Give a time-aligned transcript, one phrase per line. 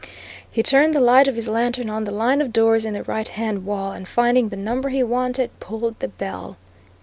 [0.49, 3.27] He turned the light of his lantern on the line of doors in the right
[3.27, 6.57] hand wall, and finding the number he wanted, pulled the bell.